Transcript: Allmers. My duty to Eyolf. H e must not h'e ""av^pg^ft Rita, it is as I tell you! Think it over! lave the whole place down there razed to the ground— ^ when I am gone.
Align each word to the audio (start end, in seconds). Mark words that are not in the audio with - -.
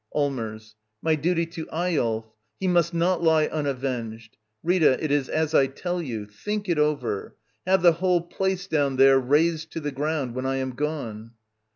Allmers. 0.15 0.73
My 1.03 1.13
duty 1.13 1.45
to 1.45 1.67
Eyolf. 1.67 2.25
H 2.25 2.33
e 2.59 2.67
must 2.67 2.91
not 2.91 3.21
h'e 3.21 3.51
""av^pg^ft 3.51 4.29
Rita, 4.63 4.97
it 4.99 5.11
is 5.11 5.29
as 5.29 5.53
I 5.53 5.67
tell 5.67 6.01
you! 6.01 6.25
Think 6.25 6.67
it 6.67 6.79
over! 6.79 7.35
lave 7.67 7.83
the 7.83 7.91
whole 7.91 8.21
place 8.21 8.65
down 8.65 8.95
there 8.95 9.19
razed 9.19 9.71
to 9.73 9.79
the 9.79 9.91
ground— 9.91 10.31
^ 10.31 10.33
when 10.33 10.47
I 10.47 10.55
am 10.55 10.71
gone. 10.71 11.33